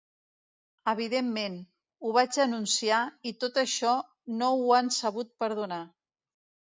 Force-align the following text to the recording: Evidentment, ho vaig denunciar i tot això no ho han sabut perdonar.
Evidentment, 0.93 1.57
ho 2.07 2.13
vaig 2.17 2.33
denunciar 2.39 3.01
i 3.33 3.37
tot 3.45 3.63
això 3.65 3.93
no 4.41 4.49
ho 4.63 4.75
han 4.79 4.91
sabut 5.01 5.31
perdonar. 5.45 5.85